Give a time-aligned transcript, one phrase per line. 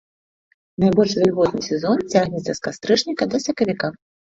[0.83, 3.97] Найбольш вільготны сезон цягнецца з кастрычніка да сакавіка.